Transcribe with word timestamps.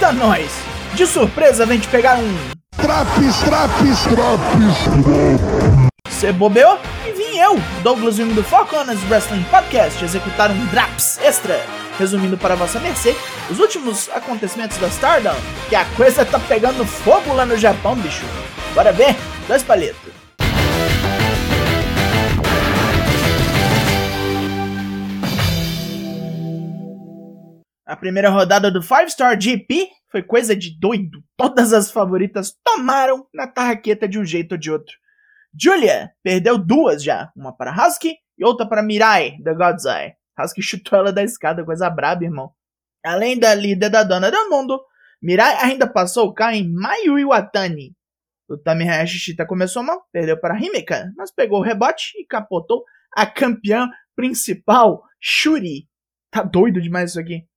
Eita 0.00 0.12
nós! 0.12 0.50
De 0.94 1.06
surpresa 1.06 1.66
vem 1.66 1.78
te 1.78 1.86
pegar 1.88 2.16
um. 2.16 2.34
Traps, 2.74 3.38
traps, 3.40 4.02
traps, 4.04 4.78
Você 6.08 6.32
bobeou? 6.32 6.78
E 7.06 7.12
vim 7.12 7.36
eu, 7.36 7.58
Douglas 7.82 8.16
Jung 8.16 8.32
do 8.32 8.42
Four 8.42 8.64
Corners 8.64 8.98
Wrestling 9.10 9.42
Podcast, 9.50 10.02
executar 10.02 10.50
um 10.50 10.66
Draps 10.68 11.18
extra, 11.22 11.62
resumindo 11.98 12.38
para 12.38 12.54
vossa 12.54 12.80
mercê 12.80 13.14
os 13.50 13.58
últimos 13.60 14.08
acontecimentos 14.14 14.78
da 14.78 14.86
Stardom, 14.88 15.36
que 15.68 15.76
a 15.76 15.84
coisa 15.84 16.24
tá 16.24 16.38
pegando 16.38 16.86
fogo 16.86 17.34
lá 17.34 17.44
no 17.44 17.58
Japão, 17.58 17.94
bicho. 17.94 18.24
Bora 18.74 18.92
ver? 18.92 19.14
Dois 19.46 19.62
palitos. 19.62 20.14
A 27.90 27.96
primeira 27.96 28.30
rodada 28.30 28.70
do 28.70 28.80
Five 28.80 29.10
Star 29.10 29.36
GP 29.36 29.88
foi 30.12 30.22
coisa 30.22 30.54
de 30.54 30.78
doido. 30.78 31.24
Todas 31.36 31.72
as 31.72 31.90
favoritas 31.90 32.56
tomaram 32.62 33.26
na 33.34 33.48
tarraqueta 33.48 34.06
de 34.06 34.16
um 34.16 34.24
jeito 34.24 34.52
ou 34.52 34.58
de 34.58 34.70
outro. 34.70 34.94
Julia 35.60 36.12
perdeu 36.22 36.56
duas 36.56 37.02
já, 37.02 37.32
uma 37.34 37.52
para 37.52 37.72
Husky 37.72 38.14
e 38.38 38.44
outra 38.44 38.64
para 38.64 38.80
Mirai, 38.80 39.38
da 39.42 39.52
God's 39.52 39.86
Eye. 39.86 40.14
Husky 40.38 40.62
chutou 40.62 41.00
ela 41.00 41.12
da 41.12 41.24
escada, 41.24 41.64
coisa 41.64 41.90
braba, 41.90 42.22
irmão. 42.22 42.52
Além 43.04 43.36
da 43.36 43.52
líder 43.56 43.90
da 43.90 44.04
dona 44.04 44.30
do 44.30 44.48
mundo, 44.48 44.80
Mirai 45.20 45.56
ainda 45.56 45.84
passou 45.84 46.28
o 46.28 46.32
carro 46.32 46.54
em 46.54 46.72
Mayu 46.72 47.18
Iwatani. 47.18 47.92
O 48.48 48.56
Tami 48.56 48.88
Hayashishita 48.88 49.44
começou 49.44 49.82
mal, 49.82 50.00
perdeu 50.12 50.38
para 50.38 50.56
Himeka, 50.56 51.12
mas 51.16 51.34
pegou 51.34 51.58
o 51.58 51.64
rebote 51.64 52.12
e 52.20 52.24
capotou 52.24 52.84
a 53.16 53.26
campeã 53.26 53.90
principal, 54.14 55.02
Shuri. 55.20 55.88
Tá 56.30 56.44
doido 56.44 56.80
demais 56.80 57.10
isso 57.10 57.18
aqui. 57.18 57.49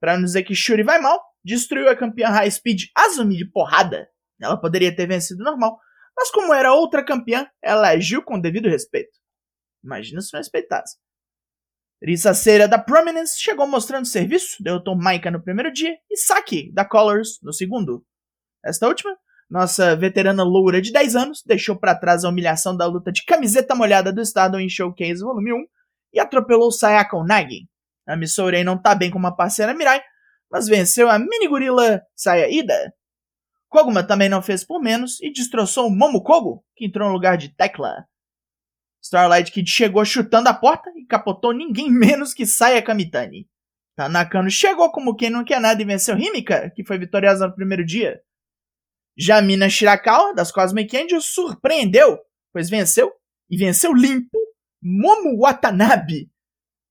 Pra 0.00 0.16
não 0.16 0.24
dizer 0.24 0.42
que 0.44 0.54
Shuri 0.54 0.82
vai 0.82 1.00
mal, 1.00 1.20
destruiu 1.44 1.88
a 1.88 1.96
campeã 1.96 2.28
High 2.28 2.50
Speed 2.50 2.84
Azumi 2.94 3.36
de 3.36 3.50
porrada. 3.50 4.08
Ela 4.40 4.56
poderia 4.56 4.94
ter 4.94 5.06
vencido 5.06 5.42
normal, 5.42 5.78
mas 6.16 6.30
como 6.30 6.54
era 6.54 6.72
outra 6.72 7.04
campeã, 7.04 7.48
ela 7.62 7.88
agiu 7.88 8.22
com 8.22 8.40
devido 8.40 8.68
respeito. 8.68 9.18
Imagina 9.82 10.20
se 10.20 10.32
não 10.32 10.40
respeitasse. 10.40 10.96
Risa 12.02 12.32
Cera 12.32 12.68
da 12.68 12.78
Prominence 12.78 13.40
chegou 13.40 13.66
mostrando 13.66 14.06
serviço, 14.06 14.62
derrotou 14.62 14.96
Maika 14.96 15.30
no 15.30 15.42
primeiro 15.42 15.72
dia 15.72 15.96
e 16.08 16.16
Saki 16.16 16.72
da 16.72 16.84
Colors 16.84 17.40
no 17.42 17.52
segundo. 17.52 18.04
Esta 18.64 18.86
última, 18.86 19.16
nossa 19.50 19.96
veterana 19.96 20.44
loura 20.44 20.80
de 20.80 20.92
10 20.92 21.16
anos, 21.16 21.42
deixou 21.44 21.76
para 21.76 21.98
trás 21.98 22.24
a 22.24 22.28
humilhação 22.28 22.76
da 22.76 22.86
luta 22.86 23.10
de 23.10 23.24
camiseta 23.24 23.74
molhada 23.74 24.12
do 24.12 24.20
Estado 24.20 24.60
em 24.60 24.68
Showcase 24.68 25.22
Volume 25.22 25.52
1 25.52 25.66
e 26.14 26.20
atropelou 26.20 26.70
Sayaka 26.70 27.16
Onagi, 27.16 27.68
a 28.08 28.16
Missourei 28.16 28.64
não 28.64 28.80
tá 28.80 28.94
bem 28.94 29.10
com 29.10 29.18
uma 29.18 29.36
parceira 29.36 29.74
Mirai, 29.74 30.02
mas 30.50 30.66
venceu 30.66 31.10
a 31.10 31.18
mini 31.18 31.46
gorila 31.46 32.02
Sayaida. 32.16 32.94
Koguma 33.68 34.02
também 34.02 34.30
não 34.30 34.40
fez 34.40 34.64
por 34.64 34.80
menos 34.80 35.20
e 35.20 35.30
destroçou 35.30 35.86
o 35.86 35.90
Momokogo, 35.90 36.64
que 36.74 36.86
entrou 36.86 37.08
no 37.08 37.14
lugar 37.14 37.36
de 37.36 37.54
Tekla. 37.54 38.06
Starlight 39.02 39.52
Kid 39.52 39.70
chegou 39.70 40.04
chutando 40.04 40.48
a 40.48 40.54
porta 40.54 40.90
e 40.96 41.04
capotou 41.04 41.52
ninguém 41.52 41.90
menos 41.90 42.32
que 42.32 42.46
Saya 42.46 42.82
Kamitani. 42.82 43.46
Tanakano 43.94 44.50
chegou 44.50 44.90
como 44.90 45.14
quem 45.14 45.28
não 45.28 45.44
quer 45.44 45.60
nada 45.60 45.80
e 45.82 45.84
venceu 45.84 46.16
Himika, 46.16 46.70
que 46.70 46.84
foi 46.84 46.98
vitoriosa 46.98 47.46
no 47.46 47.54
primeiro 47.54 47.84
dia. 47.84 48.20
Jamina 49.18 49.68
Shirakawa, 49.68 50.34
das 50.34 50.50
Cosmic 50.50 50.96
Angels, 50.96 51.26
surpreendeu, 51.26 52.18
pois 52.52 52.70
venceu, 52.70 53.12
e 53.50 53.56
venceu 53.56 53.92
limpo, 53.92 54.38
Momo 54.80 55.40
Watanabe, 55.40 56.30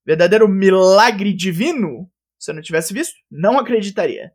Verdadeiro 0.07 0.47
milagre 0.47 1.33
divino? 1.33 2.09
Se 2.39 2.49
eu 2.49 2.55
não 2.55 2.61
tivesse 2.61 2.93
visto, 2.93 3.13
não 3.29 3.59
acreditaria. 3.59 4.31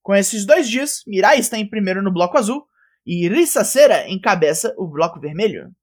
Com 0.00 0.14
esses 0.14 0.46
dois 0.46 0.68
dias, 0.68 1.02
Mirai 1.08 1.40
está 1.40 1.58
em 1.58 1.68
primeiro 1.68 2.00
no 2.00 2.12
bloco 2.12 2.38
azul 2.38 2.64
e 3.04 3.28
Risasera 3.28 4.08
encabeça 4.08 4.72
o 4.78 4.86
bloco 4.86 5.18
vermelho. 5.18 5.74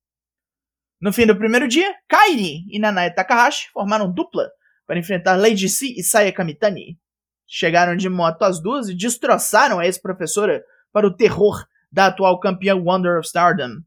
No 1.01 1.11
fim 1.11 1.25
do 1.25 1.35
primeiro 1.35 1.67
dia, 1.67 1.93
Kairi 2.07 2.63
e 2.69 2.79
Nanae 2.79 3.13
Takahashi 3.13 3.69
formaram 3.73 4.09
dupla 4.09 4.49
para 4.87 4.97
enfrentar 4.97 5.35
Lady 5.35 5.67
C 5.67 5.87
e 5.97 6.01
Saya 6.01 6.31
Kamitani. 6.31 6.97
Chegaram 7.45 7.97
de 7.97 8.07
moto 8.07 8.43
as 8.43 8.61
duas 8.61 8.87
e 8.87 8.95
destroçaram 8.95 9.79
a 9.79 9.85
ex-professora 9.85 10.63
para 10.93 11.05
o 11.05 11.13
terror 11.13 11.67
da 11.91 12.05
atual 12.05 12.39
campeã 12.39 12.73
Wonder 12.73 13.19
of 13.19 13.27
Stardom. 13.27 13.81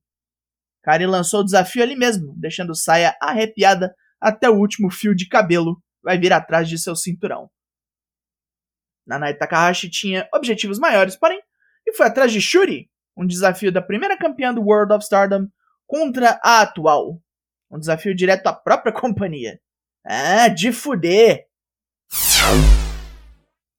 Kairi 0.83 1.07
lançou 1.07 1.41
o 1.41 1.45
desafio 1.45 1.83
ali 1.83 1.97
mesmo, 1.97 2.35
deixando 2.37 2.75
Saya 2.75 3.17
arrepiada 3.19 3.95
até 4.21 4.49
o 4.49 4.59
último 4.59 4.91
fio 4.91 5.15
de 5.15 5.29
cabelo 5.29 5.83
vai 6.03 6.19
vir 6.19 6.33
atrás 6.33 6.69
de 6.69 6.79
seu 6.79 6.95
cinturão. 6.95 7.51
Nanai 9.07 9.35
Takahashi 9.35 9.89
tinha 9.89 10.29
objetivos 10.35 10.79
maiores, 10.79 11.17
porém, 11.17 11.41
e 11.87 11.93
foi 11.93 12.07
atrás 12.07 12.33
de 12.33 12.41
Shuri, 12.41 12.91
um 13.17 13.27
desafio 13.27 13.71
da 13.71 13.81
primeira 13.81 14.19
campeã 14.19 14.53
do 14.53 14.63
World 14.63 14.93
of 14.93 15.05
Stardom 15.05 15.47
contra 15.87 16.41
a 16.43 16.63
atual. 16.63 17.23
Um 17.71 17.79
desafio 17.79 18.15
direto 18.15 18.47
à 18.49 18.53
própria 18.53 18.93
companhia. 18.95 19.61
Ah, 20.05 20.49
de 20.49 20.73
fuder! 20.73 21.47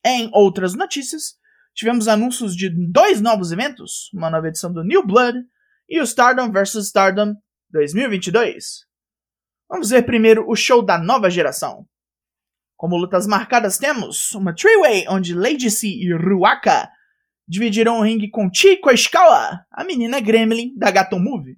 Em 0.05 0.29
outras 0.33 0.73
notícias, 0.73 1.35
tivemos 1.73 2.07
anúncios 2.07 2.55
de 2.55 2.69
dois 2.69 3.21
novos 3.21 3.51
eventos, 3.51 4.09
uma 4.13 4.29
nova 4.29 4.47
edição 4.47 4.71
do 4.71 4.83
New 4.83 5.05
Blood 5.05 5.37
e 5.89 5.99
o 5.99 6.03
Stardom 6.03 6.51
vs 6.51 6.87
Stardom 6.87 7.35
2022. 7.69 8.86
Vamos 9.69 9.89
ver 9.89 10.03
primeiro 10.03 10.49
o 10.49 10.55
show 10.55 10.81
da 10.81 10.97
nova 10.97 11.29
geração. 11.29 11.85
Como 12.77 12.95
lutas 12.95 13.27
marcadas 13.27 13.77
temos 13.77 14.31
uma 14.33 14.55
three-way 14.55 15.05
onde 15.09 15.33
Lady 15.33 15.69
C 15.69 15.87
e 15.87 16.13
Ruaka 16.13 16.89
dividirão 17.47 17.99
o 17.99 18.01
ringue 18.01 18.29
com 18.29 18.49
Chico 18.53 18.91
Ishikawa, 18.91 19.65
a 19.71 19.83
menina 19.83 20.19
Gremlin 20.19 20.73
da 20.77 20.91
Gato 20.91 21.19
Move. 21.19 21.57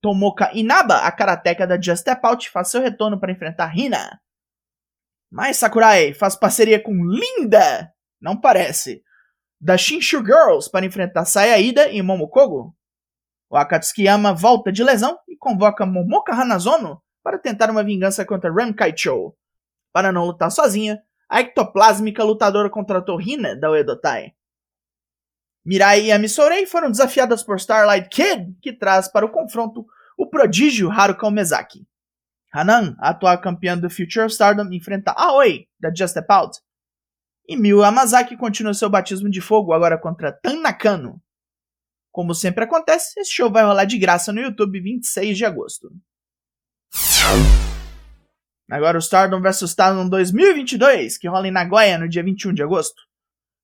Tomoka 0.00 0.50
Inaba, 0.54 0.98
a 0.98 1.10
karateca 1.10 1.66
da 1.66 1.80
Just 1.80 2.02
Step 2.02 2.20
Out, 2.24 2.50
faz 2.50 2.70
seu 2.70 2.80
retorno 2.80 3.18
para 3.18 3.32
enfrentar 3.32 3.76
Hina. 3.76 4.20
Mai 5.30 5.52
Sakurai 5.52 6.14
faz 6.14 6.36
parceria 6.36 6.80
com 6.80 6.94
Linda, 7.04 7.92
não 8.20 8.40
parece, 8.40 9.02
da 9.60 9.76
Shinshu 9.76 10.24
Girls 10.24 10.70
para 10.70 10.86
enfrentar 10.86 11.24
Sayaida 11.24 11.88
e 11.88 12.00
Momokogo. 12.02 12.74
O 13.50 13.56
Akatsukiyama 13.56 14.32
volta 14.32 14.70
de 14.70 14.84
lesão 14.84 15.18
e 15.28 15.36
convoca 15.36 15.84
Momoka 15.84 16.32
Hanazono 16.32 17.02
para 17.22 17.38
tentar 17.38 17.70
uma 17.70 17.84
vingança 17.84 18.24
contra 18.24 18.52
Kaicho. 18.74 19.34
Para 19.92 20.12
não 20.12 20.24
lutar 20.24 20.50
sozinha, 20.50 21.02
a 21.28 21.40
ectoplásmica 21.40 22.24
lutadora 22.24 22.70
contratou 22.70 23.20
Hina 23.20 23.54
da 23.54 23.70
Uedotai. 23.70 24.32
Mirai 25.64 26.06
e 26.06 26.12
a 26.12 26.18
Misourei 26.18 26.64
foram 26.64 26.90
desafiadas 26.90 27.42
por 27.42 27.56
Starlight 27.56 28.08
Kid, 28.08 28.56
que 28.62 28.72
traz 28.72 29.06
para 29.06 29.26
o 29.26 29.30
confronto 29.30 29.84
o 30.16 30.26
prodígio 30.26 30.90
Haruka 30.90 31.26
Omezaki. 31.26 31.86
Hanan, 32.52 32.96
a 32.98 33.10
atual 33.10 33.38
campeã 33.40 33.76
do 33.76 33.90
Future 33.90 34.24
of 34.24 34.32
Stardom, 34.32 34.72
enfrenta 34.72 35.12
Aoi, 35.12 35.68
da 35.78 35.90
Just 35.94 36.12
Step 36.12 36.26
Out. 36.30 36.58
E 37.46 37.56
Miu 37.56 37.84
Amazaki 37.84 38.36
continua 38.36 38.72
seu 38.72 38.88
batismo 38.88 39.28
de 39.28 39.40
fogo 39.40 39.72
agora 39.72 39.98
contra 39.98 40.32
Tan 40.32 40.60
Nakano. 40.60 41.20
Como 42.10 42.34
sempre 42.34 42.64
acontece, 42.64 43.20
esse 43.20 43.32
show 43.32 43.50
vai 43.50 43.64
rolar 43.64 43.84
de 43.84 43.98
graça 43.98 44.32
no 44.32 44.40
YouTube 44.40 44.80
26 44.80 45.36
de 45.36 45.44
agosto. 45.44 45.90
Agora 48.70 48.98
o 48.98 49.00
Stardom 49.00 49.40
vs 49.40 49.70
Stardom 49.70 50.08
2022, 50.08 51.16
que 51.16 51.26
rola 51.26 51.48
em 51.48 51.50
Nagoya 51.50 51.98
no 51.98 52.08
dia 52.08 52.22
21 52.22 52.52
de 52.52 52.62
agosto. 52.62 53.02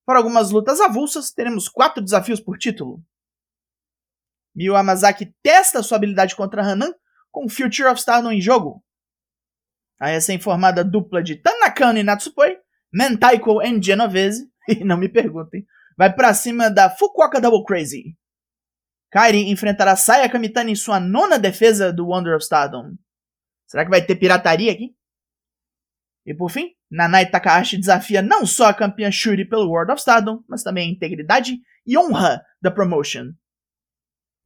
Para 0.07 0.19
algumas 0.19 0.51
lutas 0.51 0.81
avulsas, 0.81 1.31
teremos 1.31 1.69
quatro 1.69 2.03
desafios 2.03 2.41
por 2.41 2.59
título. 2.59 3.03
Miyu 4.55 4.77
Amazaki 4.77 5.35
testa 5.43 5.83
sua 5.83 5.97
habilidade 5.97 6.35
contra 6.35 6.63
Hanan 6.63 6.93
com 7.31 7.49
Future 7.49 7.89
of 7.89 7.99
Stardom 7.99 8.33
em 8.33 8.41
jogo. 8.41 8.83
A 10.01 10.07
recém-formada 10.07 10.85
dupla 10.85 11.23
de 11.23 11.37
Tanakano 11.37 11.99
e 11.99 12.03
Natsupoi, 12.03 12.59
Mentaiko 12.93 13.63
e 13.63 13.83
Genovese, 13.83 14.49
e 14.69 14.85
não 14.85 14.97
me 14.97 15.09
perguntem, 15.09 15.67
vai 15.97 16.13
para 16.13 16.33
cima 16.35 16.71
da 16.71 16.89
Fukuoka 16.89 17.41
Double 17.41 17.65
Crazy. 17.65 18.17
Kairi 19.11 19.51
enfrentará 19.51 19.97
Saya 19.97 20.29
Kamitani 20.29 20.73
em 20.73 20.77
sua 20.77 20.99
nona 20.99 21.39
defesa 21.39 21.93
do 21.93 22.07
Wonder 22.07 22.35
of 22.35 22.43
Stardom. 22.43 22.97
Será 23.67 23.85
que 23.85 23.91
vai 23.91 24.05
ter 24.05 24.17
pirataria 24.17 24.73
aqui? 24.73 24.95
E 26.27 26.35
por 26.35 26.51
fim, 26.51 26.71
Nanai 26.91 27.31
Takahashi 27.31 27.77
desafia 27.77 28.23
não 28.23 28.47
só 28.47 28.67
a 28.67 28.75
campeã 28.75 29.11
Shuri 29.11 29.47
pelo 29.47 29.69
World 29.69 29.93
of 29.93 30.01
Stardom, 30.01 30.43
mas 30.49 30.63
também 30.63 30.89
a 30.89 30.93
integridade 30.93 31.59
e 31.87 31.99
honra 31.99 32.43
da 32.63 32.71
promotion. 32.71 33.33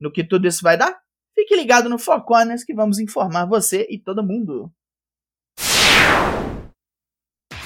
No 0.00 0.10
que 0.10 0.24
tudo 0.24 0.46
isso 0.46 0.62
vai 0.62 0.76
dar? 0.76 0.96
Fique 1.34 1.54
ligado 1.54 1.88
no 1.88 1.98
Four 1.98 2.24
Corners 2.24 2.64
que 2.64 2.74
vamos 2.74 2.98
informar 2.98 3.46
você 3.46 3.86
e 3.88 3.98
todo 3.98 4.26
mundo. 4.26 4.72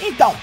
Então, 0.01 0.35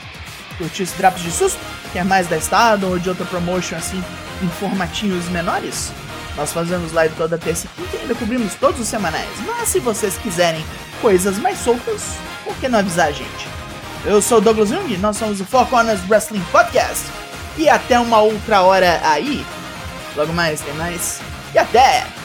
curtiu 0.57 0.83
esse 0.83 0.97
Drops 0.97 1.21
de 1.21 1.31
Susto? 1.31 1.59
Quer 1.91 2.06
mais 2.06 2.27
da 2.27 2.38
Stardom 2.38 2.91
ou 2.91 3.00
de 3.00 3.09
outra 3.09 3.25
promotion 3.25 3.75
assim, 3.75 3.97
informatinhos 4.44 5.27
menores? 5.29 5.91
Nós 6.35 6.53
fazemos 6.53 6.91
live 6.91 7.15
toda 7.15 7.38
terça 7.38 7.67
e 7.67 7.69
quinta 7.69 7.97
e 7.97 8.00
ainda 8.01 8.15
cobrimos 8.15 8.56
todos 8.56 8.79
os 8.79 8.88
semanais. 8.88 9.29
Mas 9.45 9.69
se 9.69 9.79
vocês 9.79 10.17
quiserem 10.17 10.61
coisas 11.01 11.37
mais 11.37 11.57
soltas, 11.59 12.15
por 12.43 12.55
que 12.57 12.67
não 12.67 12.79
avisar 12.79 13.07
a 13.07 13.11
gente? 13.11 13.47
Eu 14.05 14.21
sou 14.21 14.37
o 14.37 14.41
Douglas 14.41 14.69
Jung, 14.69 14.97
nós 14.97 15.17
somos 15.17 15.41
o 15.41 15.45
Four 15.45 15.67
Corners 15.67 15.99
Wrestling 16.09 16.43
Podcast. 16.51 17.05
E 17.57 17.67
até 17.67 17.99
uma 17.99 18.21
outra 18.21 18.61
hora 18.61 19.01
aí. 19.03 19.45
Logo 20.15 20.31
mais, 20.31 20.61
tem 20.61 20.73
mais. 20.75 21.19
E 21.53 21.57
até! 21.57 22.19